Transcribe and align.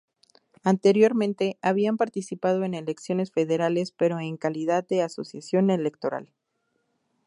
Anteriormente, 0.63 1.59
habían 1.61 1.95
participado 1.97 2.63
en 2.63 2.73
elecciones 2.73 3.31
federales 3.31 3.91
pero 3.91 4.19
en 4.19 4.35
calidad 4.35 4.83
de 4.87 5.03
asociación 5.03 5.69
electoral. 5.69 6.33